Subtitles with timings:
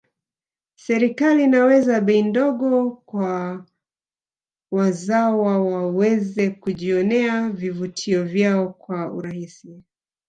[0.85, 3.65] serikali inaweka bei ndogo kwa
[4.71, 9.83] wazawa waweze kujionea vivutio vyao kwa urahisi